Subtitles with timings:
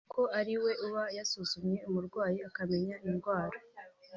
[0.05, 3.57] kuko ari we uba yasuzumye umurwayi akamenya indwara